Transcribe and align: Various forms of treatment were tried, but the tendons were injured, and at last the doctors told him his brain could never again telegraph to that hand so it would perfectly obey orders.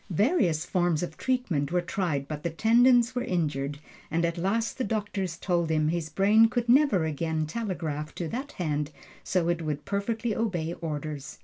Various 0.09 0.65
forms 0.65 1.03
of 1.03 1.15
treatment 1.15 1.71
were 1.71 1.79
tried, 1.79 2.27
but 2.27 2.41
the 2.41 2.49
tendons 2.49 3.13
were 3.13 3.23
injured, 3.23 3.77
and 4.09 4.25
at 4.25 4.35
last 4.35 4.79
the 4.79 4.83
doctors 4.83 5.37
told 5.37 5.69
him 5.69 5.89
his 5.89 6.09
brain 6.09 6.49
could 6.49 6.67
never 6.67 7.05
again 7.05 7.45
telegraph 7.45 8.15
to 8.15 8.27
that 8.29 8.53
hand 8.53 8.89
so 9.23 9.47
it 9.47 9.61
would 9.61 9.85
perfectly 9.85 10.35
obey 10.35 10.73
orders. 10.73 11.37